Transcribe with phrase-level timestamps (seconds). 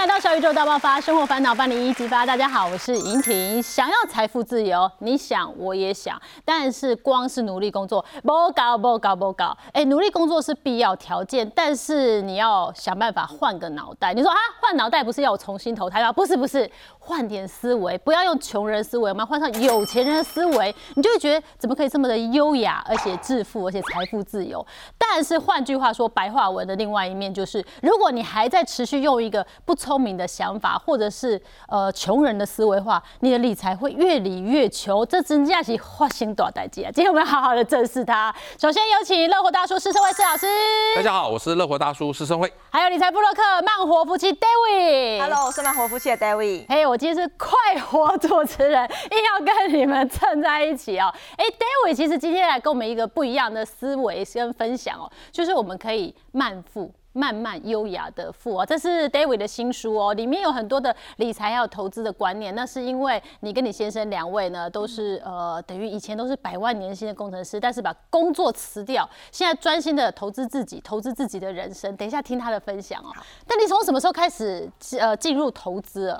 [0.00, 2.24] 来到小宇宙大爆发，生活烦恼帮你一一激发。
[2.24, 3.62] 大家好，我是莹婷。
[3.62, 9.54] 想要财富自由，你想我也想，但是光是努力工作不搞不搞不搞。
[9.74, 14.14] 哎，努力工作是必要条件，但是你要想办法换个脑袋。
[14.14, 16.10] 你说啊，换脑袋不是要我重新投胎吗？
[16.10, 24.66] 不是不是，换点思维，不要用穷人思维，我们换上有钱人的思维，你就会觉得怎么可以这么的优雅，而且致富，而且财富自由。
[24.96, 36.92] 但是换句话说，白话文的另外一面就是，如果你还在持续用一个不聪明的想法，或者是呃穷人的思维化，你的理财会越理越穷，这真正是花心大代际啊！
[36.94, 38.32] 今天我们要好好的正视它。
[38.56, 40.46] 首先有请乐活大叔施生辉施老师。
[40.94, 42.52] 大家好，我是乐活大叔施生辉。
[42.70, 45.22] 还有理财布洛克慢活夫妻 David。
[45.22, 46.66] Hello，我是慢活夫妻的 David。
[46.68, 51.12] 嘿，我今天是快活主持人，硬要跟你们蹭在一起哦。
[51.36, 56.92] 哎，David 其实今天来跟我们一个不一样的思维跟分享哦，就是我们可以慢富。
[57.12, 62.54] 慢慢优雅的富啊，这是 David 的新书哦，里面有很多的理财还有投资的观念。
[62.54, 71.96] 那是因为你跟你先生两位呢，都是呃等于以前都是百万年薪的工程师，但是把工作辞掉，现在专心的投资自己，投资自己的人生。
[71.96, 73.12] 等一下听他的分享哦。
[73.46, 76.16] 但你从什么时候开始呃进入投资？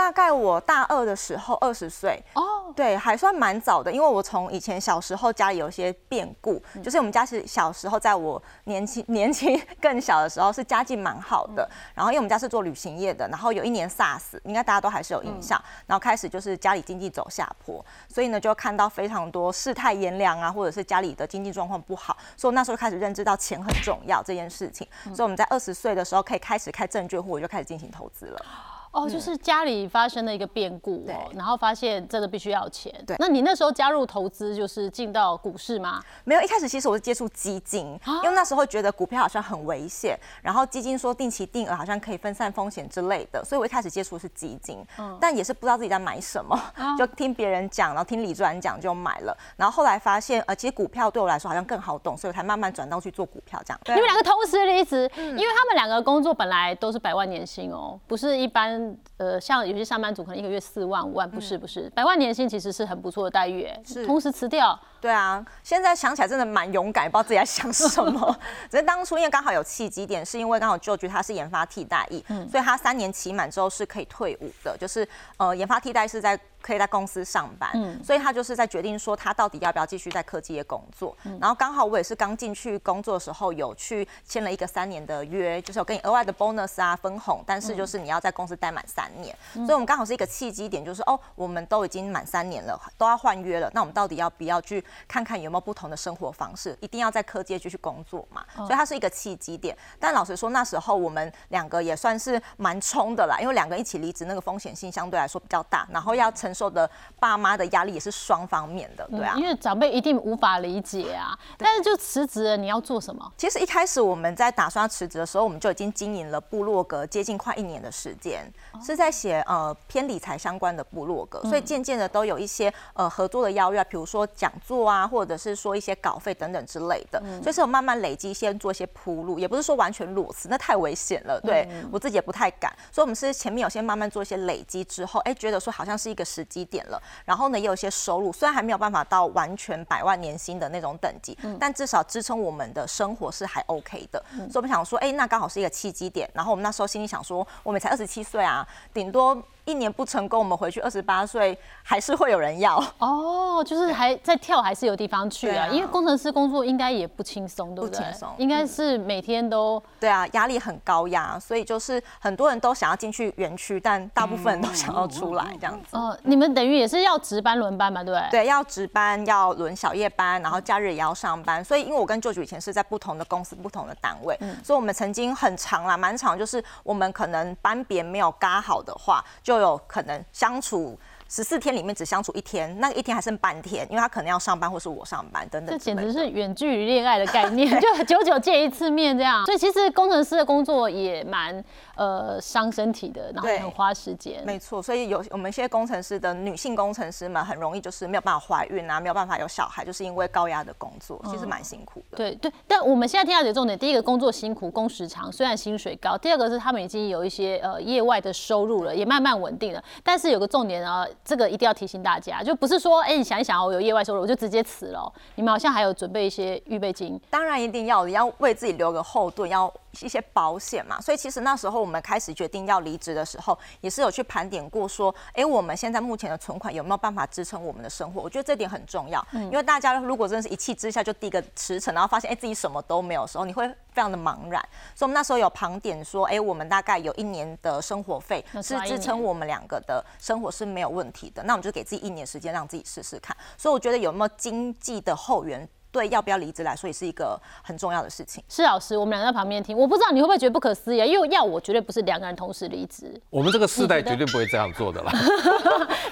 [0.00, 3.92] 大概我大二的时候，二十岁哦，对，还算蛮早的。
[3.92, 11.68] 因为我从以前小时候家里有一些变故，就是我们家是小时候，在我年轻 年轻更小的时候，是家境蛮好的。
[11.94, 15.62] 然后因为我们家是做旅行业的，然后有一年 SARS，应该大家都还是有印象。
[15.86, 22.16] 然后开始就是家里经济走下坡，所以呢就看到非常多世态炎凉啊，或者是家里的经济状况不好。
[22.38, 24.88] 所以那时候开始认知到钱很重要这件事情。
[25.14, 28.46] 所以我们在二十岁的时候可以开始开证券户，我就开始进行投资了。
[28.92, 32.92] 哦，就是家里发生了一个变故哦，然后发现真的必须要钱。
[33.06, 36.02] 对，那你那时候加入投资就是进到股市吗？
[36.24, 44.84] 没有，一开始其实我是接触基金，因为那时候觉得股票好像很危险，然后基金说定期定额好像可以分散风险之类的，所以我一开始接触的是基金，
[45.20, 46.58] 但也是不知道自己在买什么，
[46.98, 53.80] 就听别人讲，然后听李专讲就买了，然后后来发现呃，其实股票对我来说好像更好懂，所以我才慢慢转到去做股票这样。
[53.86, 58.79] 你们两个同时离职，因为他们两个工作本来都是百万年薪哦，不是一般。
[59.16, 64.78] 呃，像有些上班族可能一个月四万五万，不是不是，百万年薪其实是很不错的待遇，是同时辞掉。
[65.00, 68.38] 对啊，现在想起来真的蛮勇敢，不知道自己在想什么。
[68.70, 76.38] 只是当初因为刚好有契机点，是因为刚好舅舅他是研发替代役，所以他三年期满之后是可以退伍的，就是呃研发替代是在。
[76.62, 77.70] 可以在公司上班，
[78.04, 81.16] 所以他就是在决定说他到底要不要继续在科技业工作。
[81.40, 89.34] 然后刚好我也是刚进去工作的时候，有去签了一个三年的约，就是有给你额外的 bonus 啊分红，但是就是你要在公司待满三年。
[89.54, 96.76] 所以我们刚好是一个契机点，就是哦，我们都已经满三年了，都要换约了，那我们到底要不要去看看有没有不同的生活方式？
[96.80, 98.44] 一定要在科技业继续工作嘛？
[98.56, 99.76] 所以它是一个契机点。
[99.98, 111.36] 但老实说，那时候我们两个也算是蛮冲的啦，因为两个一起离职，那个风险性相对来说比较大，然后要承受的爸妈的压力也是双方面的，对啊，因为长辈一定无法理解啊。
[111.58, 113.32] 但是就辞职了，你要做什么？
[113.36, 118.50] 其实一开始我们在打算辞职的时候，我们就已经经营了部落格接近快一年的时间，
[118.82, 136.80] 是在写呃偏理财相关的部落格，所以渐渐的都有一些呃合作的邀约，比如说讲座啊，或者是说一些稿费等等之类的，所以是有慢慢累积，先做一些铺路，也不是说完全裸辞，那太危险了，对我自己也不太敢，所以我们是前面有先慢慢做一些累积之后，哎，觉得说好像是一个时机点。
[136.90, 144.22] 了，然后呢，也有一些收入，虽然还没有办法到完全百万年薪的那种等级，但至少支撑我们的生活是还 OK 的。
[144.36, 146.28] 所以我们想说，哎，那刚好是一个契机点。
[146.34, 149.40] 然后我们那时候心里想说，我们才二十七岁啊，顶多。
[149.64, 155.66] 一年不成功，我们回去二十八岁还是会有人要哦，就是还在跳，还是有地方去啊。
[155.68, 157.98] 因为工程师工作应该也不轻松，对不对？
[157.98, 165.96] 不轻松应该是每天都对啊，压力很高压，所以就是很多人都想要进去园区，但大部分人都想要出来这样子。
[165.96, 168.30] 哦，你们等于也是要值班轮班嘛，对不对？
[168.30, 171.62] 对，要值班，要轮小夜班，然后假日也要上班。
[171.64, 179.24] 所以，因为我跟舅舅以前是在不同的公司、不同的单位，所以我们曾经很长啦，蛮长，就是我们可能班别没有嘎好的话。
[179.42, 180.98] 就有可能相处。
[181.30, 185.78] 十四天里面只相处一天，那一天还剩半天，因为他可能要上班或是我上班等等。
[185.78, 189.46] 这简直是远距离恋爱的概念， 就久久见一次面这样。
[189.46, 194.42] 所以其实工程师的工作也蛮呃伤身体的，然后很花时间。
[194.44, 202.16] 没错，所以有我们一些工程师的女性工程师们很容易就是没有办法怀孕啊，没有办法有小孩，就是因为高压的工作，其实蛮辛苦的。
[202.16, 209.80] 对对，但我们现在听到的重点，第一个工作辛苦，工时长，虽然薪水高；第二个是他们已经有一些呃业外的收入了，也慢慢稳定了。
[210.02, 212.02] 但是有个重点啊，这个一定要提醒。
[212.02, 215.12] 大家就不是说，哎，你想一想，我有意外收入，我就直接辞了。
[215.34, 228.20] 你们好像还有准备一些预备金，当然一定要，你要为自己留个后盾，要一些保险嘛，所以其实那时候我们开始决定要离职的时候，也是有去盘点过说，哎，我们现在目前的存款有没有办法支撑我们的生活？
[228.20, 234.60] 我觉得这点很重要，因为大家如果真的是一气之下就第一个辞呈，然后发现哎自己什么都没有的时候，你会非常的茫然。
[234.94, 243.36] 所以我们那时候有盘点说，哎，我们大概有一年的生活费是支撑我们两个的生活是没有问题的，那我们就给自己一年时间让自己试试看。
[243.58, 245.68] 所以我觉得有没有经济的后援？
[245.92, 248.42] 对要不要离职来说，也是一个很重要的事情。
[248.48, 253.12] 施老师，我们两个在旁边听，我不知道你会不会觉得不可思议，因为要我绝对不是两个人同时离职。
[253.28, 255.10] 我们这个世代绝对不会这样做的啦。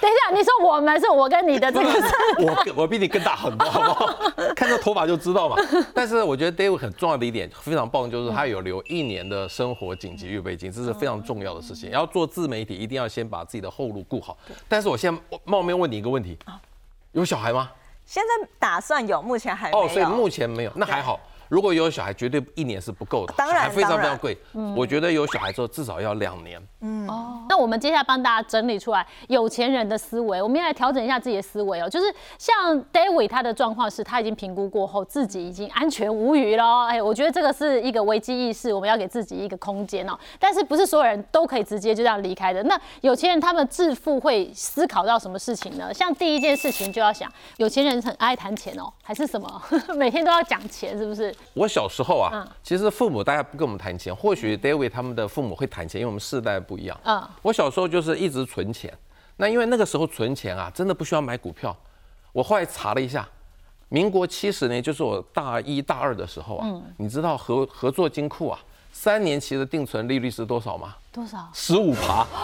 [0.01, 1.89] 等一下，你说我们是我跟你的这个，
[2.43, 4.33] 我我比你更大很多，好不好？
[4.57, 5.57] 看这头发就知道嘛。
[5.95, 11.91] 但是我觉得 David 很重要的一点非常棒，就是他有留一年的生活紧急预备金，这是非常重要的事情。
[11.91, 14.37] 要做自媒体，一定要先把自己的后路顾好。
[14.67, 16.37] 但是我现在冒昧问你一个问题
[17.13, 17.71] 有小孩吗？
[18.09, 19.85] 现在打算有，目前还没有。
[19.85, 21.21] 哦，所以目前没有，那还好。
[21.49, 24.37] 如果有小孩，绝对一年是不够的，当然非常非常贵。
[24.77, 26.61] 我觉得有小孩之后至少要两年。
[26.81, 31.89] 嗯哦，那我们接下来帮大家整理出来有钱人的思维，我们要来调整一下自己的思维哦。
[31.89, 36.87] 就是像 David 他的状况是，他已经评估过后，自己已经安全无虞了。
[36.87, 40.17] 哎，我觉得这个是一个危机意识，我们要给自己一个空间哦。
[40.39, 42.63] 但是不是所有人都可以直接就这样离开的？
[42.65, 45.93] 那有钱人他们致富会思考到什么事情呢？
[45.93, 49.63] 像第一件事情就要想，有钱人很爱谈钱哦，还是什么？
[49.97, 51.35] 每天都要讲钱，是不是？
[51.55, 56.99] 我小时候啊，其实父母大家不跟我们谈钱，或许 David 他们的父母会谈钱，因为我们世代不一样。
[57.05, 58.93] 嗯，我小时候就是一直存钱，
[59.37, 61.77] 那因为那个时候存钱啊，真的不需要买股票。
[62.33, 63.29] 我后来查了一下，
[63.89, 68.61] 民国七十年，就是我大一大二的时候啊，你知道合合作金库啊，
[68.93, 70.95] 三年期的定存利率是多少吗？
[71.13, 71.49] 多少？
[71.53, 72.27] 十五趴。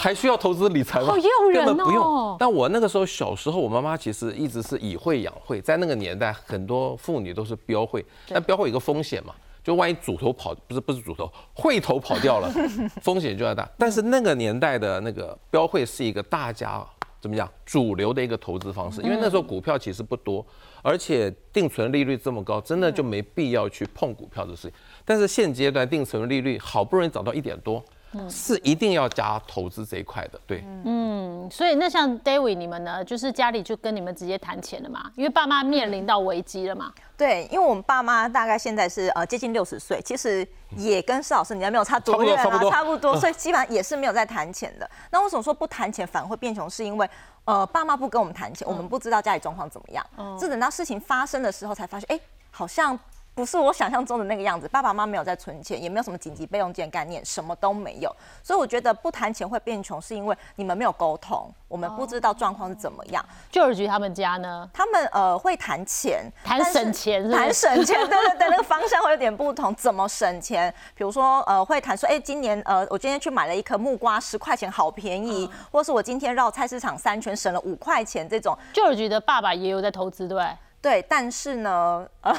[0.00, 1.08] 还需要投资理财吗？
[1.08, 1.66] 好诱人哦！
[1.66, 2.36] 根本不用。
[2.38, 8.02] 但我那个时候小时候，我妈妈其实一直是以会养会，在那个年代，很多妇女都是标会。
[8.28, 12.50] 但标会有一个风险嘛，就万一主头跑，不是不是主头，会头跑掉了，
[13.02, 13.68] 风险就要大。
[13.76, 16.82] 但是那个年代的那个标会是一个大家
[17.20, 20.42] 怎么讲主流的一个投资方式，因为那时候股票其实不多，
[20.80, 24.72] 而且定存利率这么高，真的就没必要去碰股票的事情。
[25.04, 27.84] 但是现阶段定存利率好不容易涨到一点多。
[28.28, 30.64] 是一定要加投资这一块的，对。
[30.84, 36.92] 嗯，所以那像 David 你们呢，就是家里就跟你们直接谈钱了嘛，因为爸妈面临到危机了嘛。
[37.16, 40.46] 对，因为我们爸妈大概现在是呃接近六十岁，其实
[40.76, 44.90] 也跟施老师你还没有差多远啊，差不多，所以基本上也是没有在谈钱的。
[45.10, 46.68] 那为什么说不谈钱反而会变穷？
[46.68, 47.08] 是因为
[47.44, 50.04] 呃爸妈不跟我们谈钱，我们不知道家里状况怎么样，
[50.38, 52.20] 是等到事情发生的时候才发现，哎，
[52.50, 52.98] 好像。
[53.40, 58.14] 不是我想象中的那个样子，爸爸妈妈没有在存钱，也没有什么紧急备用金概念，什么都没有。
[58.42, 63.24] 所以我觉得不谈钱会变穷，是因为你们没有沟通，我们不知道状况是怎么样。
[63.50, 69.74] 就儿局他们家呢，他们呃会谈钱，谈省钱，谈省钱，对对对，那个方向会有点不同。
[69.74, 70.70] 怎么省钱？
[70.94, 78.54] 比如说呃会谈说，哎，今年呃我今天去买了一颗木瓜，十块钱好便宜，或是我今天绕菜市场三圈省了五块钱这种。
[78.74, 80.44] 就儿局的爸爸也有在投资，对。
[80.82, 82.34] 对，但是呢，呃，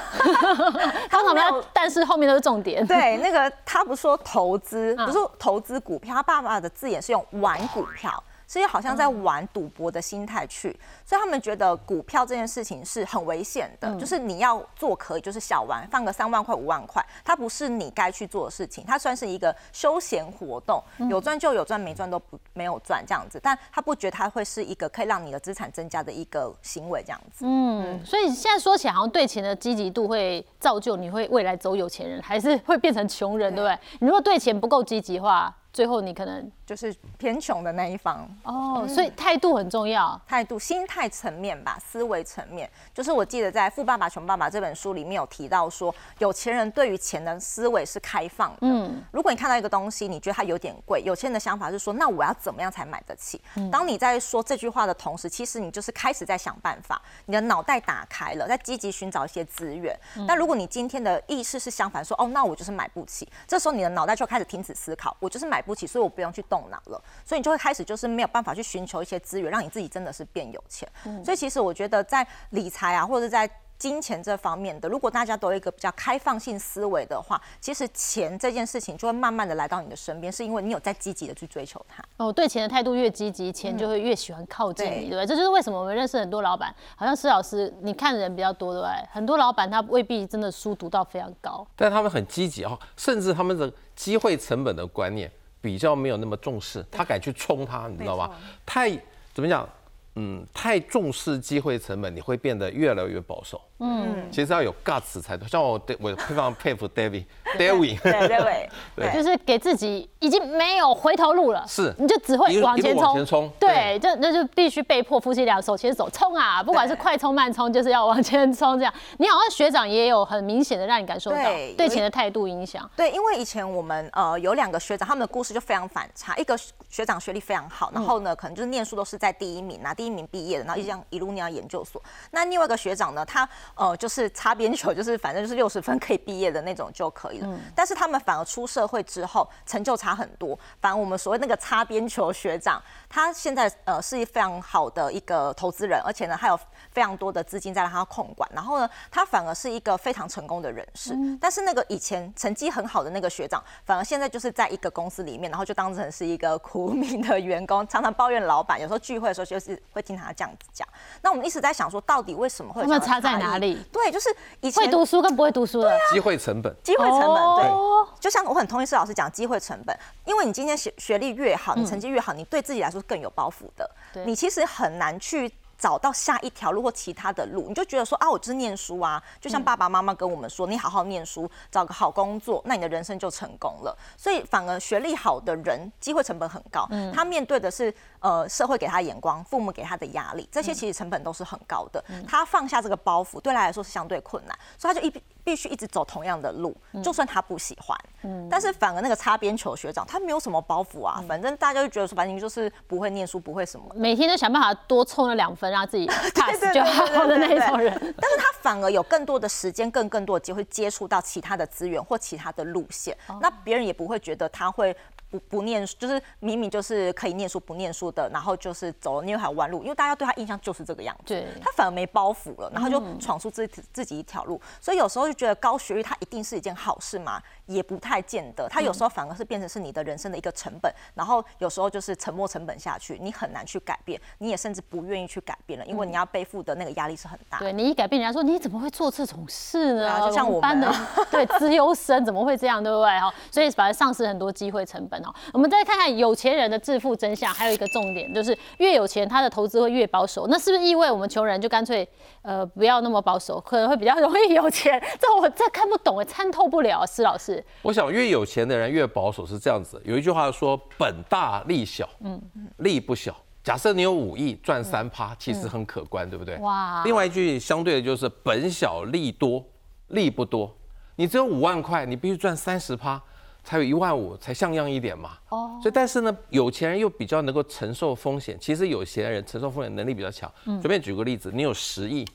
[1.10, 2.86] 他旁边，但是后面都是重点。
[2.88, 8.24] 对，那个他不是说投资，不是投资股票，他爸爸的字眼是用玩股票。
[8.52, 27.46] 所以好像在玩赌博的心态去，所以他们觉得股票这件事情是很危险的，就是你要做可以，就是小玩，放个三万块、五万块，它不是你该去做的事情，它算是一个休闲活动，有赚就有赚，没赚都不没有赚这样子，但他不觉得它会是一个可以让你的资产增加的一个行为这样子。
[27.48, 33.80] 嗯，所以现在说起来，好像对钱的积极度会造就你会未来走有钱人，还是会变成穷人，对不对？
[34.02, 35.56] 你如果对钱不够积极的话。
[35.74, 42.70] 最后你可能就是偏穷的那一方哦，所以态度很重要，态度、心态层面吧，思维层面。
[42.94, 48.58] 就是我记得在《富爸爸穷爸爸》这本书里面有提到说，有钱人对于钱的思维是开放的。
[48.62, 53.42] 嗯，如果你看到一个东西，你觉得它有点贵，有钱人的想法是说，那我要怎么样才买得起？
[53.72, 59.98] 当你在说这句话的同时，其实你就是开始在想办法，你的脑袋打开了，在积极寻找一些资源。
[60.28, 65.61] 但如果你今天的意识是相反，说哦，那我就是买不起，这时候你的脑袋就开始停止思考，我就是买。
[65.62, 70.88] 不起，所以我不用去动脑了，所以你就会开始就是没有办法去寻求一些资源，让你自己真的是变有钱。
[71.24, 82.04] 所以其实我觉得在理财啊，或者在金钱这方面的，如果大家都有一个比较开放性思维的话，其实钱这件事情就会慢慢的来到你的身边，是因为你有在积极的去追求它。
[82.18, 85.26] 哦，对钱的态度越积极，钱就会越喜欢靠近你，对不对？
[85.26, 88.94] 这就是为什么我们认识很多老板，好像施老师你看人比较多，对不对？
[89.12, 95.32] 很多老板他未必真的书读到非常高，但他们很积极哦，甚至他们的机会成本的观念。
[95.62, 98.32] 比较没有那么重视，他敢去冲他，你知道吗？
[98.66, 98.90] 太
[99.34, 99.68] 怎么讲？
[100.16, 103.62] 嗯，太重视机会成本，你会变得越来越保守。
[103.82, 105.48] 嗯，其实要有 guts 才对。
[105.48, 108.70] 像我，我非常佩服 David，David，对对。
[108.96, 118.78] 对，就是给自己已经没有回头路了，是，你就只会往前冲，冲，对，就那就必须被迫夫妻俩手牵手冲啊，不管是快冲慢冲，就是要往前冲。
[118.78, 121.38] 这样， 你好像学长也有很明显的让你感受到
[121.76, 122.90] 对钱的态度影响。
[122.96, 126.58] 对，因为以前我们呃有两个学长，他们的故事就非常反差，一个
[126.90, 132.02] 学长学历非常好，然后呢可能就是念书都是在第一名拿第一名毕业的，然后一样一路念到研究所。
[132.32, 137.60] 那另外一个学长呢，他呃就是擦边球，就是反正就是六十分可以毕业的那种就可以了。
[137.76, 140.58] 但是他们反而出社会之后成就差很多。
[140.80, 146.60] 反而我们所谓那个擦边球学长，他现在呃是一非常好的一个投资人，而且呢还有
[146.92, 148.50] 非常多的资金在让他控管。
[148.54, 151.18] 然后呢，他反而是一个非常成功的人士。
[151.40, 158.80] 但是那个以前成绩很好的那个学长，反而现在就是在一个公司里面，然后就当成是一个苦命的员工，常常抱怨老板。
[158.80, 160.88] 有时候聚会的时候就是会听他这样子讲。
[161.22, 162.82] 那我们一直在想说，到底为什么会？
[162.82, 163.84] 他们差在哪里？
[163.92, 164.30] 对，就是
[164.60, 166.76] 以前会读书跟不会读书的机会成本。
[166.84, 167.72] 机会成本，对。
[168.20, 173.90] 就像我很同意施老师讲机会成本，因为你今天学学历越好，你成绩越好，你对自己来说更有包袱的。
[174.26, 175.52] 你其实很难去。
[175.82, 183.98] 找到下一条路或其他的路，你就觉得说啊，我就是念书啊，就像爸爸妈妈跟我们说，你好好念书，找个好工作，那你的人生就成功了。
[184.16, 192.04] 所以反而学历好的人，机会成本很高，他面对的是呃社会给他眼光，父母给他的压力，这些其实成本都是很高的。
[192.28, 195.12] 他放下这个包袱，对他来说是相对困难，所以他就一
[195.44, 197.98] 必须一直走同样的路，就算他不喜欢。
[198.22, 205.71] 嗯，但是反而那个擦边球学长，他没有什么包袱啊，反正大家就觉得说，反正就是不会念书，不会什么，每天都想办法多凑那两分。
[205.72, 214.96] 让自己 pass 就好的那种人，但是他反而有更多的时间，更更多的机会接触到其他的资源或其他的路线，那别人也不会觉得他会。
[215.32, 227.42] 不不念书，就是明明就是可以念书不念书的，然后就是走了那条弯路，因为大家对他印象就是这个样子，他反而没包袱了，然后就闯出自自己一条路，所以有时候就觉得高学历它一定是一件好事嘛，
[227.74, 237.60] 也不太见得，它有时候反而是变成是你的人生的一个成本，然后有时候就是沉没成本下去，你很难去改变，你也甚至不愿意去改变了，因为你要背负的那个压力是很大。
[237.60, 240.20] 对你一改变，人家说你怎么会做这种事呢？
[240.28, 240.94] 就像我们的
[241.32, 243.20] 对资优生怎么会这样，对不对？
[243.20, 245.34] 哈，所以反而丧失很多机会成本哦。
[245.54, 250.48] 我们再看看有钱人的致富真相，还有一个重点就是越有钱，他的投资会越保守。
[250.48, 252.08] 那是不是意味我们穷人就干脆
[252.42, 255.02] 呃不要那么保守，可能会比较容易有钱？
[255.20, 257.02] 这我这看不懂哎，参透不了。
[257.06, 260.02] 施老师，我想越有钱的人越保守是这样子。
[260.06, 262.42] 有一句话说本大利小，嗯，
[262.78, 263.36] 利不小。
[263.64, 266.58] 假设你有五亿赚三趴，其实很可观，对不对？
[266.58, 267.04] 哇。
[267.04, 269.64] 另外一句相对的就是本小利多，
[270.08, 270.76] 利不多。
[271.16, 273.22] 你只有五万块，你必须赚三十趴。
[273.64, 275.38] 才有一万五，才像样一点嘛。
[275.50, 275.80] 哦。
[275.80, 278.58] 所以，但是呢，有钱人又比较能够承受风险。
[278.60, 280.52] 其实，有钱人承受风险能力比较强。
[280.66, 280.82] 嗯。
[280.82, 282.28] 随便举个例子，你有十亿，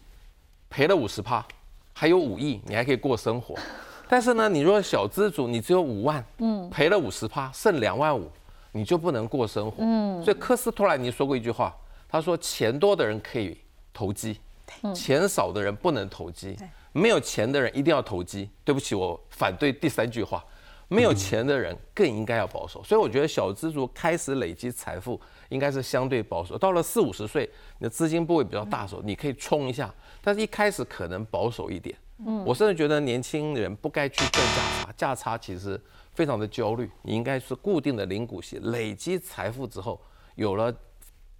[0.70, 1.44] 赔了五十趴，
[1.92, 3.56] 还有五亿，你还可以过生活。
[4.08, 8.30] 但是呢，你如果小资主，你只有五万，嗯，赔了五十趴，剩两万五，
[8.72, 9.76] 你就不能过生活。
[9.80, 10.22] 嗯。
[10.24, 11.74] 所以，科斯托兰尼说过一句话，
[12.08, 13.58] 他说：“钱多的人可以
[13.92, 14.38] 投机，
[14.94, 16.56] 钱少的人不能投机。
[16.92, 20.44] 没有钱的人一定要投机。”对不起，我反对第三句话。
[20.88, 26.56] 没有钱的人更应该要保守，所以我觉得小资族开始累积财富应该是相对保守。
[26.56, 31.96] 到了四五十岁，你的资金部位比较大的时候，你可以冲一下，但是一开始可能保守一点。
[32.44, 35.80] 我甚至觉得年轻人不该去赚价差，价差其实
[36.12, 36.90] 非常的焦虑。
[37.02, 40.00] 你应该是固定的零股息，累积财富之后
[40.34, 40.74] 有了。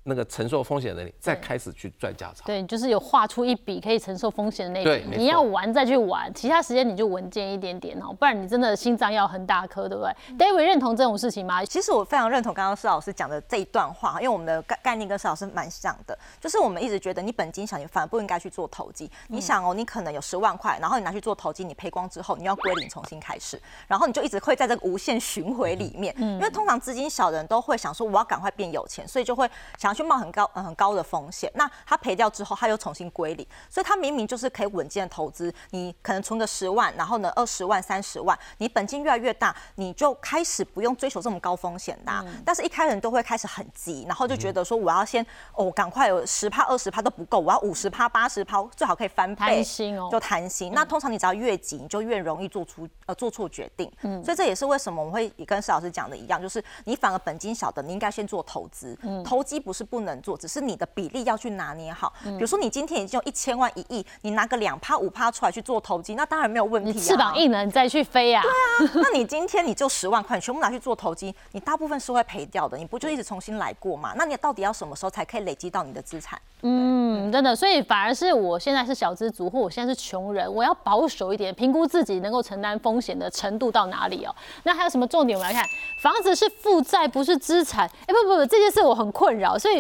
[0.06, 2.44] 那个承受风险能力，再开始去赚价差。
[2.46, 5.16] 对，就是有画出一笔可以承受风险的那笔。
[5.16, 11.64] 你要玩再去玩，其他时间你就稳健一点点哦，不然你真的心脏要很大颗，对不对？David 认同这种事情吗？
[11.64, 19.10] 其实我非常认同刚刚施老师讲的这一段话，因为我们的概概念跟施老师蛮像的，就是我们一直觉得你本金小，你反而不应该去做投机。
[19.28, 26.14] 你想哦，你可能有十万块，然后你拿去做投机，你赔光之后，你要归零重新开始，然后你就一直会在这个无限循环里面。
[26.18, 29.48] 嗯，因为通常资金小的人都会想说，我要赶快变有钱，所以就会
[29.78, 35.52] 想要去冒很高很高的风险，那他赔掉之后，他又重新归零，所以他明明就是可以稳健投资。
[35.70, 42.24] 你可能存个十万，然后呢二十万、三十万，你本金越来越大，你就开始不用追求这么高风险啦。
[42.44, 45.24] 但是，一开始都会开始很急，然后就觉得说我要先
[45.54, 50.72] 哦，赶快有十趴、二十趴都不够，我要五十趴、八十趴，最好可以翻倍，贪心哦，就贪心。
[50.74, 53.90] 那通常你只要越急，你就越容易做出呃做错决定。
[54.02, 58.98] 嗯，所以这也是为什么我们会跟施老师讲的一样，就是你反而本金小的，你应该先做投资。
[59.02, 62.12] 嗯，投机不是不能做，只是你的比例要去拿捏好。
[62.24, 66.92] 比如说你今天已经有一千万、一亿，你拿个两趴、五趴出来去做投机，那当然没有问题、啊。
[66.92, 68.42] 你翅膀硬了，你再去飞啊。
[68.42, 68.50] 对
[68.86, 72.76] 啊， 那你今天你就十万块，你全部拿去做投机，你大部分是会赔掉的。
[72.76, 74.12] 你不就一直重新来过吗？
[74.16, 76.40] 那你到底要什么时候才可以累积到你的资产？
[76.62, 84.34] 嗯，真的，所以反而是我现在是小资族，或我现在是穷人，我要保守一点，评估自己能够承担风险的程度到哪里哦。
[84.64, 85.38] 那还有什么重点？
[85.38, 87.86] 我们来看，房子是负债，不是资产。
[88.06, 89.58] 哎，不不不，这件事我很困扰。
[89.58, 89.75] 所以，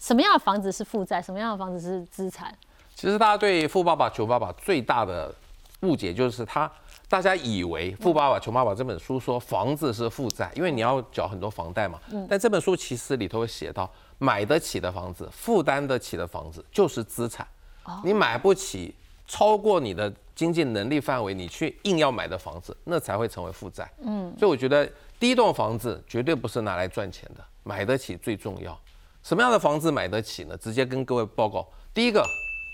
[0.00, 1.20] 什么样的房子是负债？
[1.20, 2.56] 什么样的房子是资产？
[2.94, 5.34] 其实大家对《富爸爸穷爸爸》最大的
[5.80, 6.70] 误解就是他，
[7.08, 12.00] 大家以为《富爸爸穷爸爸》这本书说房子是负债，因为你要缴很多房贷嘛。
[12.10, 12.26] 嗯。
[12.30, 17.46] 但这本书其实里头会写到，买得起的房子、负担得起的房子就是资产。
[17.84, 18.00] 哦。
[18.02, 18.94] 你买不起
[19.26, 23.90] 超过你的经济能力范围，你去硬要买的房子，那才会成为负债。
[24.02, 24.34] 嗯。
[24.38, 28.78] 所以我觉得第一栋房子绝对不是拿来赚钱的，买得起最重要。
[29.26, 30.56] 什么样的房子买得起呢？
[30.56, 32.24] 直接跟各位报告，第一个。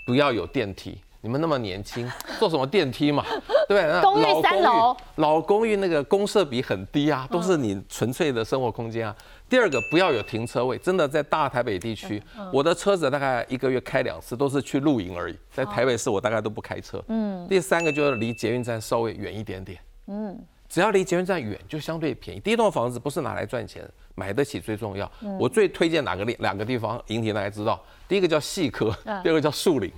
[0.05, 2.05] 不要有电梯，你们那么年轻，
[2.37, 3.23] 坐什么电梯嘛？
[3.69, 4.01] 对不对？
[4.01, 9.15] 公寓三楼，老公寓那个公设比很低啊，都是你纯粹的生活空间啊。
[9.47, 15.39] 第二个，不要有停车位，真的在大台北地区，我的车子大概一个月开两次，都是去露营而已。
[15.49, 17.01] 在台北市，我大概都不开车。
[17.07, 17.47] 嗯。
[17.47, 19.79] 第三个就是离捷运站稍微远一点点。
[20.07, 20.37] 嗯。
[20.73, 22.39] 只要离捷运站远，就相对便宜。
[22.39, 25.09] 第一栋房子不是拿来赚钱，买得起最重要。
[25.39, 26.99] 我最推荐哪个两两个地方？
[27.09, 27.79] 营田大家知道。
[28.07, 29.93] 第一个叫细科，第二个叫树林。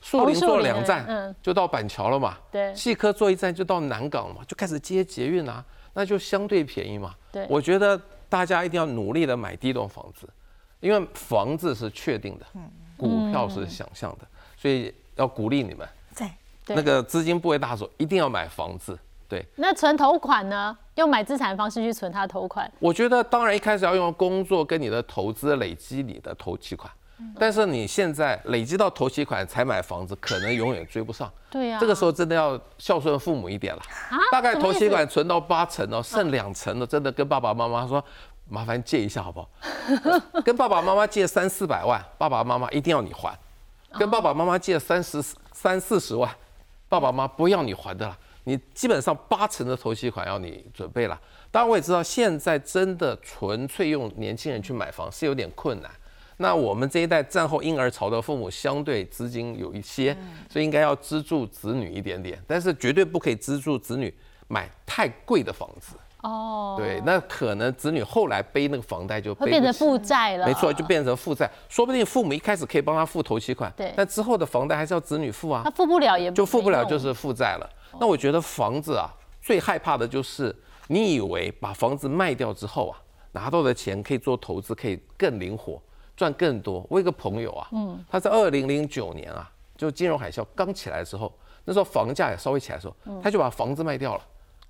[0.00, 2.38] 树林坐两站就到板桥了嘛。
[2.48, 2.72] 对。
[2.76, 7.12] 细科坐一站就到南港了嘛，就开始接捷运啊，那就相对便宜嘛。
[7.32, 7.44] 对。
[7.50, 10.28] 我觉得大家一定要努力的买第一栋房子，
[10.78, 12.46] 因为房子是确定的，
[12.96, 14.24] 股票是想象的，
[14.56, 15.88] 所以要鼓励你们。
[16.14, 16.30] 对。
[16.76, 18.96] 那个资金不为大手，一定要买房子。
[19.30, 19.46] 对。
[19.56, 20.76] 那存头款呢？
[20.96, 22.70] 用买资产的方式去存他的头款？
[22.78, 26.92] 我觉得当然一开始要用工作跟你的投资累积你的头期款。
[27.38, 31.30] 但是你现在累积到头期款才买房子，可能永远追不上。
[31.50, 33.82] 对呀，这个时候真的要孝顺父母一点了。
[34.08, 38.02] 啊，大概头期款存到八成哦，剩两成的，真的跟爸爸妈妈说，
[38.48, 39.48] 麻烦借一下好不好？
[40.42, 43.38] 跟爸爸妈妈借三四百万，爸爸妈妈一定要你还。
[43.98, 45.22] 跟爸爸妈妈借三十
[45.52, 46.30] 三四十万，
[46.88, 48.16] 爸爸妈妈不要你还的了。
[48.44, 51.20] 你基本上八成的头期款要你准备了。
[51.50, 55.90] 当然我也知道，现在真的纯粹用年轻人去买房是有点困难。
[56.38, 60.16] 那我们这一代战后婴儿潮的父母相对资金有一些，
[60.48, 64.12] 所以应该要资助子女一点点，但是绝对不可以资助子女
[64.48, 65.96] 买太贵的房子。
[66.22, 70.46] 哦，对，那可能子女后来背那个房贷就会变成负债了。
[70.46, 71.50] 没错，就变成负债。
[71.68, 75.62] 说不定父母一开始可以帮他付头期款，对，但之后的房贷还是要子女付啊。
[75.64, 77.70] 他付不了也就付不了，就是负债了。
[77.98, 80.54] 那我觉得房子啊，最害怕的就是
[80.88, 82.98] 你以为把房子卖掉之后啊，
[83.32, 85.80] 拿到的钱可以做投资，可以更灵活。
[86.16, 86.86] 赚更多。
[86.90, 91.32] 我有个朋友啊，嗯，他在二零零九年啊，就金融海啸刚起来的时候，
[91.64, 94.22] 那时候房价也稍微起来的时候，他就把房子卖掉了，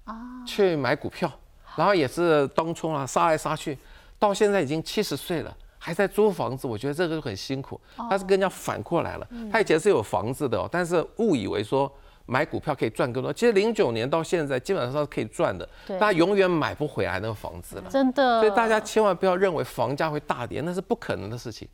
[0.04, 0.14] 啊，
[0.46, 1.30] 去买股票，
[1.76, 3.76] 然后也是当冲啊，杀来杀去，
[4.18, 6.66] 到现在已经七十岁了，还在租房子。
[6.66, 9.28] 我觉得这个很辛苦，他是跟人家反过来了。
[9.52, 11.90] 他以前是有房子的，但是误以为说。
[12.26, 18.40] 买股票可以赚更多，其实零九年到现在基本上是可以赚的，大家永远买不回来那个房子了，真的。
[18.40, 21.66] 所以大家千万不要认为房价会大跌，那是不可能的事情。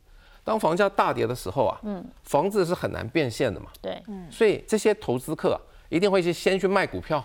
[0.43, 4.25] 当房价大跌的时候啊，嗯，房子是很难变现的嘛，对，嗯。
[4.31, 7.23] 所以这些投资客一定会去先去卖股票，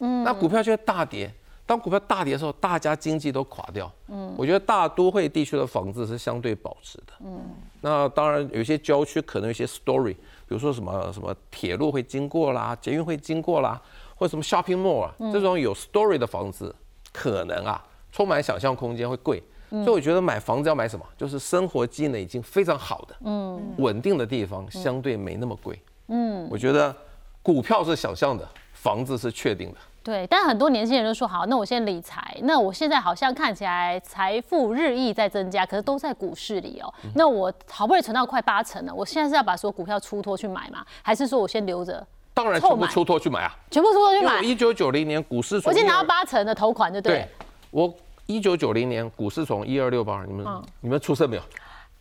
[0.00, 1.32] 嗯，那股票就会大跌。
[1.64, 7.40] 当股票大跌的时候，大家经济都垮掉，嗯，我觉得大都会地区的房子是相对保值的，嗯。
[7.80, 10.16] 那当然有些郊区可能有些 story。
[10.48, 13.80] 比如说什么什么铁路会经过啦，捷运会经过啦，
[14.14, 16.74] 或者什么 shopping mall 啊，这种有 story 的房子，
[17.10, 26.94] 可能啊充满想象空间会贵，所以我觉得买房子要买什么，就是生活机能已经非常好的，嗯，稳定的地方，相对没那么贵，嗯，我觉得
[27.42, 28.46] 股票是想象的，
[28.82, 29.78] 房子是确定的。
[30.02, 32.36] 对，但很多年轻人都说好，那我先理财。
[32.42, 36.92] 那我现在好像看起来财富日益在增加，可是都在股市里哦。
[37.14, 40.84] 那我好不容易存到快八成了，我现在是要把所有股票出脱去买吗？
[41.02, 42.04] 还是说我先留着？
[42.34, 43.56] 当然全部出脱去买啊！
[43.70, 44.40] 全部出脱去买。
[44.40, 47.28] 一九九零年股市，我已经拿到八成的头款，就对。
[47.70, 47.94] 我
[48.26, 50.44] 一九九零年股市从一二六八，你们
[50.80, 51.42] 你们出生没有？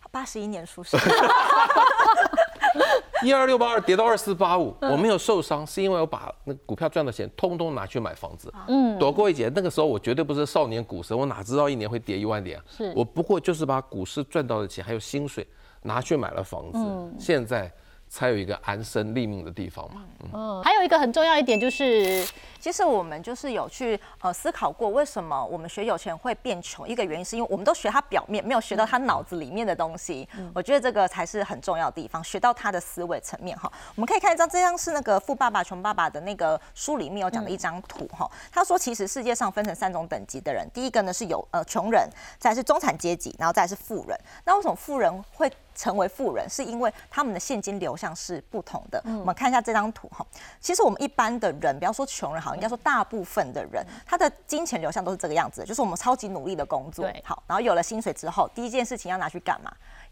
[0.10, 1.00] 八十一年出生。
[3.23, 9.51] 一二六八二跌到二四八五，我没有受伤，是因为我把那股票赚的钱通通拿去买房子，嗯，躲过一劫。
[9.53, 12.62] 那个时候我绝对不是少年股神，我哪知道一年会跌一万点？
[12.67, 15.47] 是我不过就是把股市赚到的钱还有薪水
[15.81, 16.79] 拿去买了房子。
[17.19, 17.71] 现在
[18.12, 20.04] 才有一个安身立命的地方嘛。
[20.34, 22.28] 嗯，还有一个很重要一点就是，
[22.60, 26.88] 其实我们就是有去呃思考过，为什么我们学有钱会变穷？
[26.88, 30.28] 一个原因是因为我们都学他表面，没有学到他脑子里面的东西。
[30.54, 33.71] 我觉得这个才是很重要的地方，学到他的思维层面哈。
[33.95, 38.30] 我们可以看一张，这张是那个《富爸爸穷爸爸》的那个书里面有讲的一张图哈。
[38.52, 44.19] 他说，其实世界上分成三种等级的人，第一个呢是有呃穷人，再是中产阶级，然后再是富人。
[44.43, 46.49] 那为什么富人会成为富人？
[46.49, 49.01] 是因为他们的现金流向是不同的。
[49.05, 50.25] 我们看一下这张图哈。
[50.60, 59.71] 其实我们一般的人，不要说穷人好，应该说大部分的人，他的金钱流向都是这个样子，就是我们超级努力的工作，好，然后有了薪水之后，第一件事情要拿去干嘛？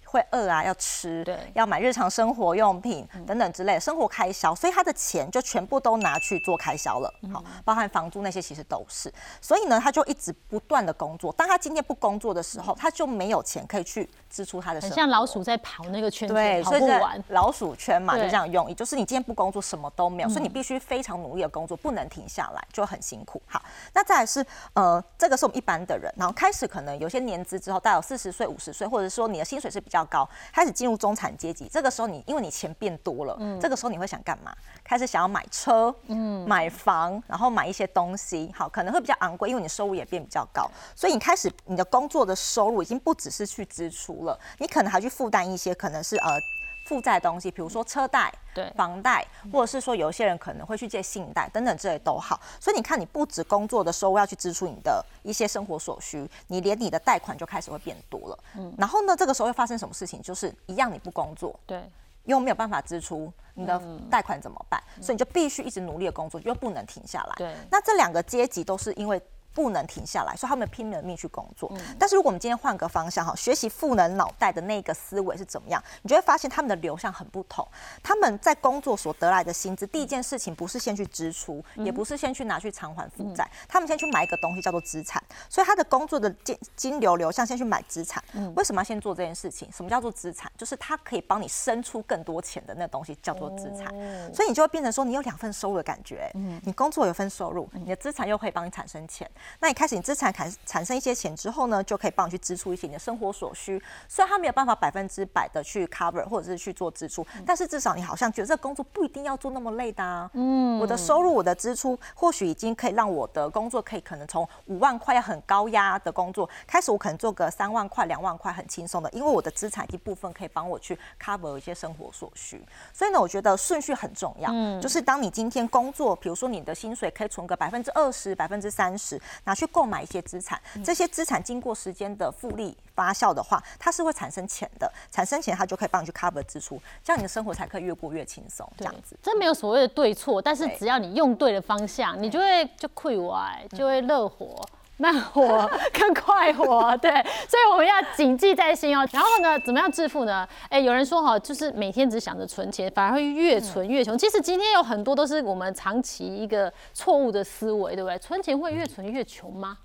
[0.09, 1.37] 会饿啊，要吃，对。
[1.53, 11.31] 要买日常生活用品等等之类的生活开销，所以他的钱就全部都拿去做开销了，好，包含房租那些其实都是，所以呢，他就一直不断的工作。
[11.33, 17.23] 当他今天不工作的时候，他就没有钱可以去支出他的生活，很像老鼠在跑那个圈对，圈，跑不完。
[17.29, 23.41] 老鼠圈嘛，就对这样用意，就是你今天不工作，什么都没有，所以你必须非常努力的工作，不能停下来，就很辛苦。
[23.47, 23.61] 好，
[23.93, 34.53] 那再来是呃，这个是我们一般的人，然后开始可能有些年资之后，大概有四十岁、五十岁，或者说你的薪水是比较高，开始进入中产阶级，这个时候你因为你钱变多了，这个时候你会想干嘛？
[34.83, 46.39] 开始想要买车，嗯，买房，然后买一些东西，好，可能会比较昂贵，因为你收入也变比较高，所以你开始你的工作的收入已经不只是去支出了，你可能还去负担一些可能是呃。
[46.89, 49.23] 负债的东西，比如说车贷、对房贷，
[49.53, 52.41] 或者是说有一些人可能会去借信贷等等之类都好。
[52.59, 58.39] 所以你看，你不止工作的收入要去支出你的一些生活所需，你连你的贷款就开始会变多了。
[58.57, 60.19] 嗯，然后呢，这个时候会发生什么事情？
[60.23, 61.79] 就是一样你不工作，对，
[62.23, 64.81] 又没有办法支出，你的贷款怎么办？
[64.99, 67.35] 所以你就必须一直努力的工作，又不能停下来。
[67.37, 69.21] 对那这两个阶级都是因为。
[69.53, 71.71] 不能停下来，所以他们拼了命去工作。
[71.97, 77.67] 但是如果我们今天换个方向哈，学习赋能脑袋的那个思维是怎么样，你就会发现他们的流向很不同。
[78.01, 85.21] 他们在工作所得来的薪资，第一件事情不是先去支出，也不是先去拿去偿还负债，他们先去买一个东西叫做资产。
[85.49, 88.23] 所以他的工作的金金流流向先去买资产。
[88.55, 89.69] 为什么要先做这件事情？
[89.71, 90.51] 什么叫做资产？
[90.57, 93.87] 就是它可以帮你生出更多钱的那东西叫做资产。
[94.33, 96.31] 所以你就会变成说，你有两份收入的感觉。
[96.63, 99.29] 你工作有份收入，你的资产又可以帮你产生钱。
[99.59, 103.81] 那你开始你资产产产生一些钱之后呢，就可以帮你去支出一些你的生活所需。
[104.07, 110.29] 虽然它没有办法百分之百的去 cover 或者是去做支出，但是至少你好像觉得这个工作不一定要做那么累的啊。
[110.33, 122.63] 嗯，我的收入、我的支出或许已经可以让我的工作可以可能从五万块要很高压的工作，开始我可能做个三万块、两万块很轻松的，因为我的资产一部分可以帮我去 cover 一些生活所需。
[122.93, 124.49] 所以呢，我觉得顺序很重要。
[124.51, 139.17] 嗯，就是当你今天工作，比如说你的薪水可以存个百分之二十、百分之三十，拿去购买一些资产，这些资产经过时间的复利发酵的话，它是会产生钱的，产生钱它就可以帮你去 cover 支出，这样你的生活才可以越过越轻松，这样子。
[139.21, 144.55] 这没有所谓的对错，但是只要你用对了方向，你就会就溃歪，就会热火。
[145.01, 147.09] 慢活跟快活，对，
[147.47, 149.07] 所以我们要谨记在心哦。
[149.13, 150.45] 然后呢，怎么样致富呢？
[150.67, 154.17] 哎，有人说哈，就是每天只想着存钱，反而会越存越穷。
[154.17, 158.19] 其实今天有很多都是我们长期一个错误的思维，对不对？
[158.19, 159.77] 存钱会越存越穷吗？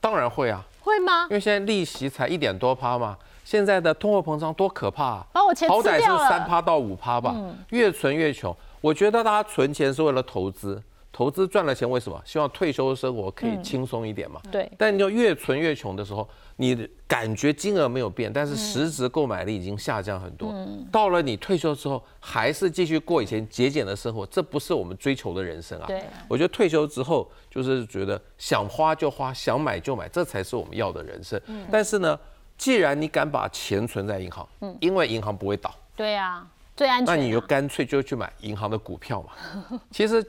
[0.00, 1.34] 当然会啊，会吗因？
[1.34, 7.36] 为现在利息才一点多趴嘛，现在的通货膨胀多可怕、啊，把我钱好歹是三趴到五趴吧，
[7.68, 8.56] 越存越穷。
[8.80, 12.20] 我觉得大家存钱是为了投资，投资赚了钱为什么？
[12.24, 14.40] 希望退休生活可以轻松一点嘛。
[14.50, 20.50] 对但你就越存越穷的时候，你的感觉金额没有变，但是实质购买力已经下降很多。
[20.52, 25.84] 嗯到了你退休之后，还是继续过以前节俭的生活，这不是我们追求的人生啊。
[25.86, 31.38] 对我觉得退休之后就是觉得想花就花，想买就买，这才是我们要的人生。
[31.46, 32.18] 嗯但是呢，
[32.56, 34.48] 既然你敢把钱存在银行，
[34.80, 37.16] 因为银行不会倒，对啊，最安全啊。
[37.16, 39.80] 那你就干脆就去买银行的股票嘛。
[39.90, 40.24] 其实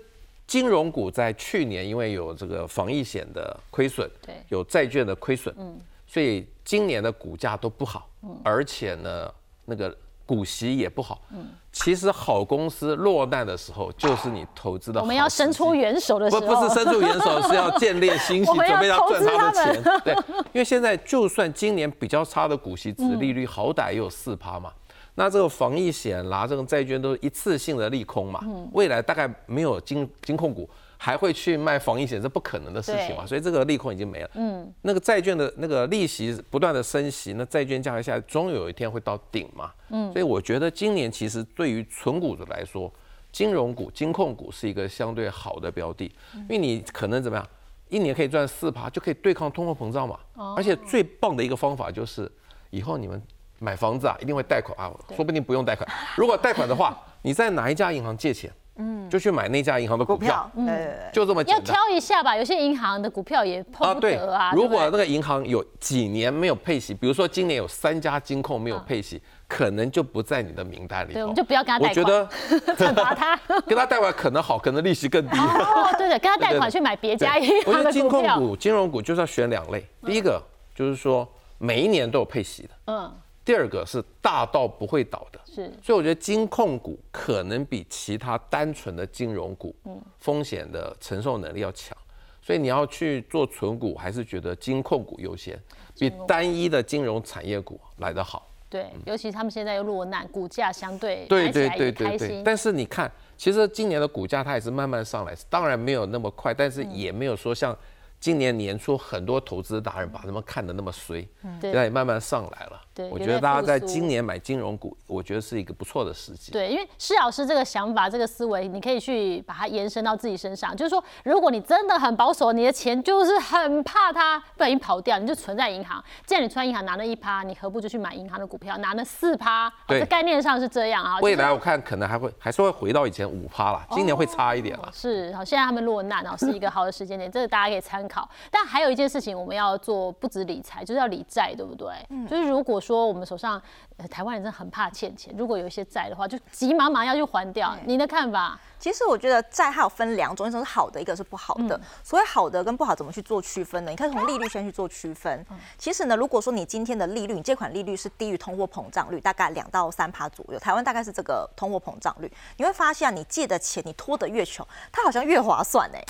[0.46, 4.36] 金融股在去年因为有这个防疫险的亏损，对。
[4.50, 5.80] 有债券的亏损，嗯。
[6.06, 8.10] 所以今年的股价都不好，
[8.44, 9.32] 而且呢，
[9.66, 11.22] 那个股息也不好。
[11.32, 11.48] 嗯。
[11.72, 20.02] 其实好公司落难的时候，就是你投资的好我们要伸出援手的时不候，不是伸出援手，是要建立欣喜， 我们要准备要赚他的钱。
[20.04, 20.14] 对，
[20.54, 24.72] 因为现在就算今年比较差的股息值利率，好歹也有四趴嘛。
[25.16, 28.40] 那这个防疫险啦，这种债券都是一次性的利空嘛，
[28.72, 34.30] 未来大概没有金金控股还会去卖防疫险，这不可能的事情嘛，所以这个利空已经没了。
[34.36, 39.72] 嗯，那个债券的那个利息不断的升息，那债券价格下来，终有一天会到顶嘛。
[39.90, 42.92] 嗯，所以我觉得今年其实对于纯股的来说，
[43.32, 47.48] 金融股、金控股是一个相对好的标的，因为你可能怎么样，
[47.90, 50.18] 一年可以赚四趴，就可以对抗通货膨胀嘛。
[50.56, 52.32] 而且最棒的一个方法就是，
[52.70, 53.22] 以后你们
[53.64, 55.88] 买房子啊，一定会贷款啊，说不定不用贷款。
[56.18, 60.96] 如果贷款的话，你在哪一家银行借钱，嗯，就去买那家银行的股票，对对对。
[61.14, 61.66] 就这么简单。
[61.66, 64.52] 要挑一下吧，有些银行的股票也碰不得啊。
[64.54, 71.14] 如果那个银行有几年没有配息，比如说今年有三家金控没有配息，可能就不在你的名单里。
[71.14, 72.04] 对，我们就不要跟他贷款。
[72.04, 75.38] 我觉得惩罚他，跟他贷款可能好，可能利息更低。
[75.38, 77.72] 哦，对对，跟他贷款去买别家银行的股票。
[77.72, 80.42] 我觉得金控股、金融股就是要选两类，第一个
[80.76, 81.26] 就是说
[81.60, 83.14] 每一年都有配息的，嗯。
[83.46, 85.72] 第二个是大到不会倒的，是。
[85.84, 91.98] 所以我觉得金控股可能比其他单纯的金融股，嗯，风险的承受能力要强。
[92.42, 95.58] 所以你要去做存股，还是觉得金控股优先，
[95.98, 98.50] 比单一的金融产业股来得好。
[98.70, 102.42] 对，尤其他们现在又落难，股价相对对对对对对。
[102.44, 107.78] 但是你看，其实今年的股价它也是慢慢上来，当然没有那么快，但是也没有说像。
[108.20, 111.28] 今年年初，很多投资达人把他们看得那么衰，
[111.60, 112.82] 现在也慢慢上来了。
[112.94, 116.52] 对，我觉得大家在今年买金融股，我觉得是一个不错的时机。
[116.52, 120.74] 对，因为施老师这个想法、这个思维，你可以去把它延伸到自己身上。
[120.76, 126.02] 就是说，如果你真的很保守，你的钱就是很怕它不小心跑掉，你就存在银行。
[126.26, 129.70] 既然你存在银行拿了一趴，你何不就去买银行的股票，拿了四趴？
[129.88, 131.20] 对，概念上是这样啊。
[131.20, 134.90] 未来我看可能还会还是会回到以前五趴了，今年会差一点了。
[134.94, 138.30] 是，好，现在他们落难哦，是一个好的时间点， 这个大家可以参考。
[138.50, 138.94] 但还有。
[138.94, 141.88] 一件事情我们要做，不止理财，就是要理债，对不对？
[142.12, 143.62] 嗯，就是如果说我们手上，
[143.98, 147.76] 呃台湾人真的很怕欠钱，如果有一些债的话，就急忙忙要去还掉。
[147.86, 148.60] 您的看法？
[148.80, 151.80] 其实我觉得债还有分两种，一种是好的，一个是不好的。
[152.04, 153.92] 所谓好的跟不好，怎么去做区分呢？
[153.92, 155.46] 你可以从利率先去做区分。
[155.78, 166.04] 其实呢，如果说你今天的利率，你借款利率是低于通货膨胀率，大概两到三趴左右，台湾大概是这个通货膨胀率，你会发现你借的钱，你拖得越久，它好像越划算哎。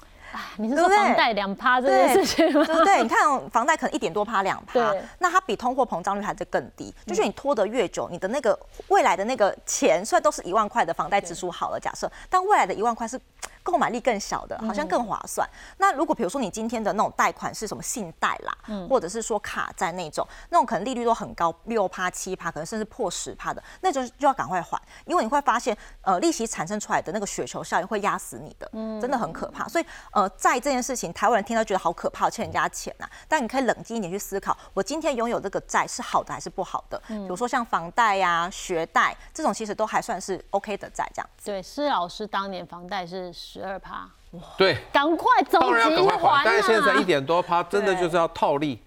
[0.58, 2.66] 你是说房贷两趴这件事情吗？
[2.86, 3.02] 对？
[3.04, 4.80] 你看房贷可能一点多趴两趴，
[5.20, 6.94] 那它比通货膨胀率还是更低。
[7.06, 13.20] 就是你拖得越久，你的那个未来的那个钱，虽然都是一万块的房贷支出好了，假设，但未来的一万块是。
[13.64, 15.50] 购买力更小的，好像更划算。
[15.78, 18.58] 那如果比如说你今天的那种贷款是什么信贷啦，
[18.90, 28.70] 或者是说卡债那种，那种可能利率都很高，六趴七趴，可能甚至破十趴的，那种就要赶快还，因为你会发现，呃，利息产生出来的那个雪球效应会压死你的，
[29.02, 29.68] 真的很可怕。
[29.68, 33.08] 所以，呃，债这件事情，台湾人听到觉得好可怕，欠人家钱呐。
[33.30, 37.02] 但你可以冷静一点去思考，我今天拥有这个债是好的还是不好的？
[37.08, 41.30] 比如说像房贷呀、学贷这种，其实都还算是 OK 的债这样。
[41.44, 43.32] 对，施老师当年房贷是。
[43.54, 44.10] 十二趴，
[44.58, 46.44] 对，赶快走，当然赶快还。
[46.44, 48.82] 但是现在一点多趴，真的就是要套利，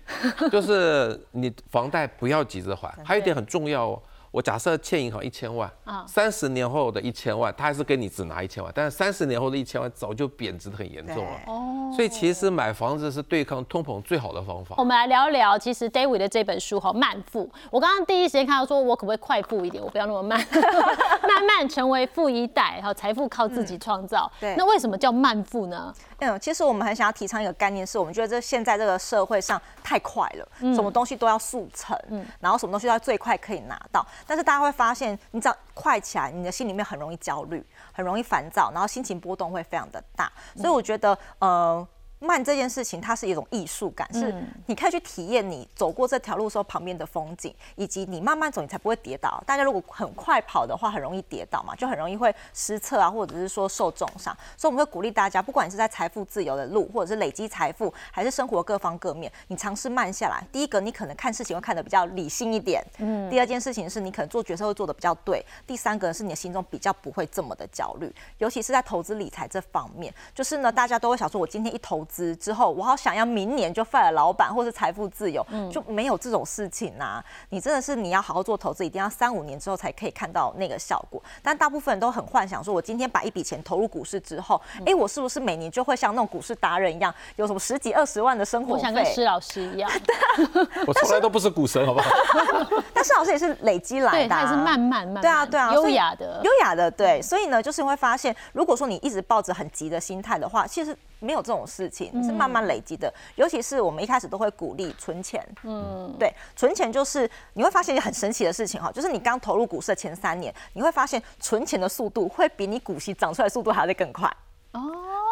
[0.51, 2.93] 就是你房贷不要急着还。
[3.05, 4.03] 还有一点很重要哦。
[4.31, 5.71] 我假设欠银行一千万，
[6.07, 11.41] 三十年后的一千万，他还是跟你只拿一千万，但是三十年后的一千万早就贬值的很严重了。
[11.47, 14.75] 哦，所以其实买房子是对抗通膨最好的方法。
[14.79, 17.51] 我们来聊一聊，其实 David 的这本书哈，慢富。
[17.71, 19.83] 我刚刚第一时间看到说，我可不可以快富一点？
[19.83, 20.39] 我不要那么慢，
[21.23, 24.31] 慢慢成为富一代，然后财富靠自己创造。
[24.41, 25.93] 对，那为什么叫慢富呢？
[26.19, 34.07] 嗯，其实我们很想要提倡一个概念，是我们觉得这现在这个社会上太快了，什么东西都要速成，嗯，然后什么东西都要最快可以拿到。
[34.27, 40.31] 但是大家会发现，你只要快起来，你的心里面很容易焦虑，很容易烦躁，然后心情波动会非常的大。
[40.57, 41.87] 所以我觉得，呃。
[42.19, 44.35] 慢这件事情，它是一种艺术感，是
[44.67, 49.43] 你可以去体验你走过这条路时候旁边的风景，以及你慢慢走，你才不会跌倒。
[49.47, 54.35] 大家如果很快跑的话，很容易跌倒嘛，就很容易会失策啊，或者是说受重伤。
[54.57, 60.43] 所以我们会鼓励大家，不管你是在财富自由的路，或者是累积财富，还是生活各方各面，你尝试慢下来。
[60.51, 62.83] 第一个，你可能看事情会看得比较理性一点。
[62.97, 63.29] 嗯。
[63.29, 65.45] 第二件事情是你可能做决策会做得比较对。
[65.67, 72.06] 第三个是你的心中比较不会这么的焦虑，尤其是在投资理财这方面，就是呢，大家都会想说，我今天一投。
[72.07, 77.23] 资之后，我好想要明年就 fire 老板，或是财富自由，就没有这种事情呐。
[77.51, 81.23] 你真的是你要好好做投资，一定要三五年之后才可以看到那个效果。
[81.42, 89.90] 但大部分人都很幻想说，我今天把一笔钱投入股市之后，哎，我是不是每年就会像那种股市达人一样，有什么十几二十万的生活我想跟施老师一样，
[90.87, 92.11] 我从来都不是股神，好不好？
[92.95, 97.21] 但施老师也是累积来的，他也是慢慢慢，对啊对啊，优雅的优雅的，对。
[97.23, 100.97] 所以呢，就是会发现，如果说你一直抱着很急的心态的话，其实。
[101.19, 103.13] 没有这种事情，是慢慢累积的。
[103.35, 114.31] 尤其是我们一开始都会鼓励存钱，嗯，对，存钱就是你会发现一件很神奇的事情哈，就是你刚投入股市的前三年，你会发现存钱的速度会比你股息长出来速度还要再更快。
[114.73, 114.81] 哦。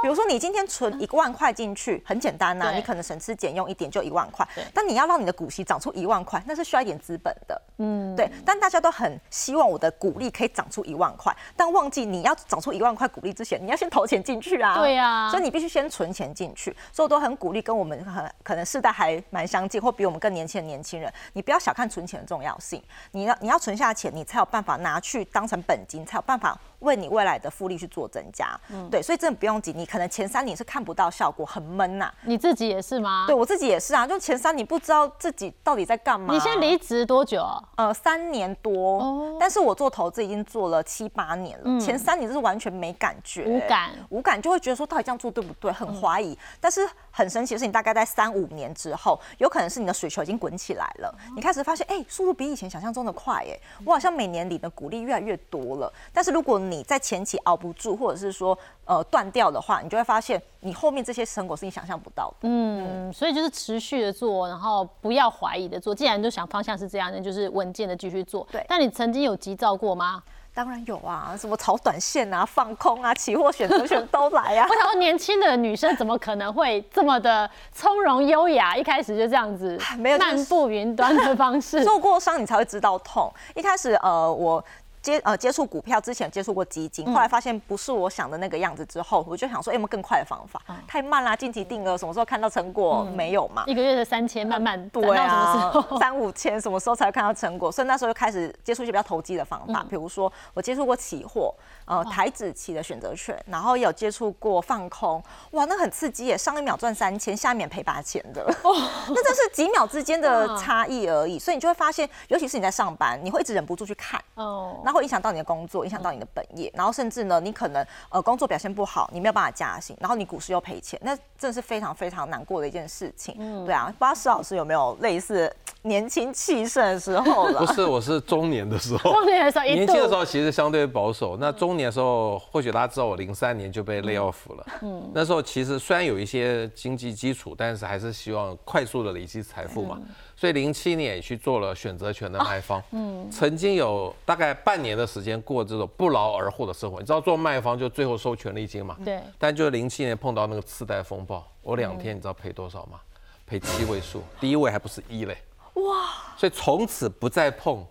[0.04, 7.62] 比如说你今天存一万块进去，很简单呐、对你可能省吃俭用一点就一万块，但你要让你的股息长出一万块，那是需要一点资本的。
[7.78, 8.30] 嗯，对。
[8.44, 14.76] 但大家都很希望我的股利可以长出一万块，但忘记你要长出一万块股利之前，你要先投钱进去啊。
[14.76, 16.76] 对啊所以你必须先存钱进去。
[16.92, 22.82] 所以我都很鼓励跟我们很可能世代还蛮相近，或比我们更年轻的年轻人，你不要小看存钱的重要性。
[23.12, 28.58] 你要你要存下钱，你才有办法拿去当成本金，才有办法为你未来的复利去做增加。
[28.70, 33.24] 嗯对，所以真的不用急，你可能前三年是看不到效果，很闷呐、你自己也是吗？
[33.26, 36.32] 对我自己也是啊，就前三年不知道自己到底在干嘛。
[36.32, 37.62] 你先离职多久啊？
[37.76, 46.36] 呃三年多，哦但是我做投资已经做了七八年了，前三年就是完全没感觉，无感无感就会觉得说到底这样做对不对，很怀疑。
[46.60, 55.92] 但是很神奇的是，你大概在三五年之后，有可能是你的水球已经滚起来了，你开始发现，哎、速度比以前想象中的快，哎，我好像每年领的股利越来越多了。
[56.12, 62.48] 但是如果你在前期熬不住，或者是说呃断掉的话，你就会发现你后面这些成果是你想象不到的。
[62.48, 65.94] 嗯，所以就是持续的做，然后不要怀疑的做。
[65.94, 68.46] 既然就想方向是这样，那就是稳健的继续做。
[68.50, 70.22] 对但你曾经有急躁过吗？
[70.56, 74.74] 当然有啊，什么炒短线啊、放空啊、期货选择权都来啊 我。
[74.76, 78.76] 想说，年轻的女生怎么可能会这么的从容优雅？
[78.76, 81.82] 一开始就这样子没有漫步云端的方式。
[81.84, 83.28] 受过伤你才会知道痛。
[83.56, 84.64] 一开始呃我。
[85.04, 90.62] 接呃接触股票之前接触过基嗯金，后来发现不是我想的那个样子之后，我就想说，哎有没有更快的方法？
[90.68, 93.04] 嗯太慢啦，近期定额什么时候看到成果？
[93.14, 93.64] 没有嘛。
[93.66, 97.70] 一个月的三千，慢慢等对到什么啊时候？，三五千什么时候才会看到成果？
[97.70, 106.38] 所以那时候就开始接触一些比较投机的方嗯法，比如说我接触过期货，呃，台子期的选择权，然后也有接触过放空，哇，那很刺激耶！
[106.38, 111.38] 上一秒赚三千，下一秒赔八千的，那这是几秒之间的 差异而已。
[111.38, 114.22] 所以你就会发现，尤其是你在上班，你会一直忍不住去看。
[114.34, 123.34] 哦，那会影响到你的工作，影响到你的本业，然后甚至呢，你可能呃工作表现不好，你没有办法加薪，然后你股市又赔钱，那真的是非常非常难过的一件事情。
[123.38, 127.72] 嗯对啊，不知道施老师有没有类似年轻气盛的时候了 不？
[127.74, 129.12] 是，我是中年的时候。
[129.12, 134.66] 中年的时候 年轻的时候其实相对保守，那中年的时候，或许大家知道我零三年就被 lay off 了。
[134.82, 139.98] 嗯，那时候其实虽然有一些经济基础，但是还是希望快速的累积财富嘛。
[140.36, 142.82] 所以零七年也去做了选择权的卖方。
[142.90, 146.98] 嗯，曾经有大概半年的时间过这种不劳而获的生活。
[147.00, 148.96] 你知道做卖方就最后收权利金嘛？
[149.04, 153.00] 对但就零七年碰到那个次贷风暴，我两天你知道赔多少吗？
[153.46, 155.36] 赔七位数，第一位还不是一嘞。
[155.74, 156.34] 哇！
[156.36, 157.84] 所以从此不再碰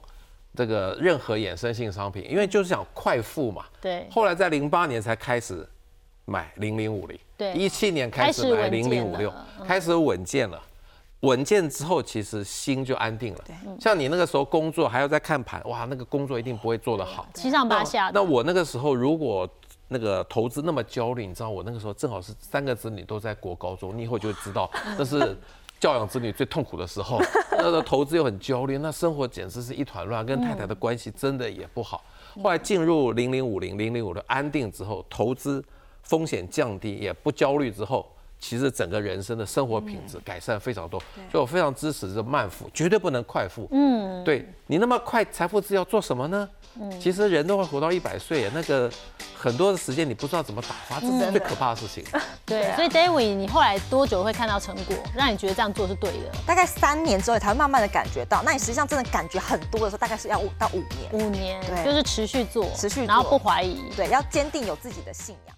[0.55, 3.65] 这个任何衍生性商品，因为就是想快富嘛。
[3.79, 5.67] 对后来在零八年才开始
[6.25, 9.31] 买零零五零，对一七年开始买零零五六，
[9.65, 10.61] 开始稳健了。
[11.23, 13.43] 稳健之后，其实心就安定了。
[13.79, 17.25] 像你那个时候工作还要再看盘，哇，那个工作一定不会做得好。
[17.33, 18.11] 七上八下。
[18.13, 19.47] 那我那个时候如果
[19.87, 25.37] 那个投资那么焦虑，你知道我那个时候正好是三个子女都在国高中，你以后就会知道 那是
[25.79, 27.21] 教养子女最痛苦的时候。
[27.51, 32.03] 那个投资又很焦虑，那生活简直是一团乱，跟太太的关系真的也不好。
[32.43, 35.63] 后来进入零零五零零零五的安定之后，投资
[36.01, 38.05] 风险降低，也不焦虑之后。
[38.43, 41.01] 其实整个人生的生活品质改善非常多，
[41.31, 43.65] 所以我非常支持这慢富，绝对不能快富。
[43.71, 46.49] 嗯，对你那么快财富自由做什么呢？
[46.77, 48.91] 嗯其实人都会活到一百岁，那个
[49.33, 52.03] 很多的时间你不知道怎么打发，这是最可怕的事情。
[52.45, 56.31] 对，所以 David，你后来多久会看到成果，让你觉得这样做是对的？
[56.45, 58.43] 大概三年之后，你才会慢慢的感觉到。
[58.43, 61.13] 那你实际上真的感觉很多的时候，大概是要五到五年。
[61.13, 63.85] 五年，对就是持续做，持续做然后不怀疑。
[63.95, 65.55] 对，要坚定有自己的信仰。